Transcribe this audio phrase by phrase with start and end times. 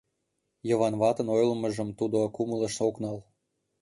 [0.67, 3.17] Йыван ватын ойлымыжым тудо кумылыш ок нал.